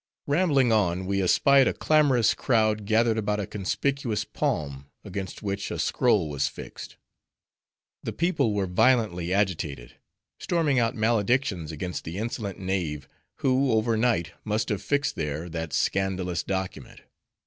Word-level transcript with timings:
Rambling 0.25 0.71
on, 0.71 1.05
we 1.05 1.21
espied 1.21 1.67
a 1.67 1.73
clamorous 1.75 2.33
crowd 2.33 2.87
gathered 2.87 3.19
about 3.19 3.39
a 3.39 3.45
conspicuous 3.45 4.23
palm, 4.25 4.87
against 5.03 5.43
which, 5.43 5.69
a 5.69 5.77
scroll 5.77 6.27
was 6.27 6.47
fixed. 6.47 6.97
The 8.01 8.11
people 8.11 8.55
were 8.55 8.65
violently 8.65 9.31
agitated; 9.31 9.97
storming 10.39 10.79
out 10.79 10.95
maledictions 10.95 11.71
against 11.71 12.03
the 12.03 12.17
insolent 12.17 12.57
knave, 12.57 13.07
who, 13.41 13.71
over 13.73 13.95
night 13.95 14.31
must 14.43 14.69
have 14.69 14.81
fixed 14.81 15.15
there, 15.17 15.47
that 15.49 15.71
scandalous 15.71 16.41
document. 16.41 17.01